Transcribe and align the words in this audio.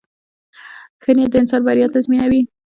•ښه 1.01 1.11
نیت 1.15 1.29
د 1.31 1.35
انسان 1.41 1.61
بریا 1.67 1.87
تضمینوي. 1.95 2.41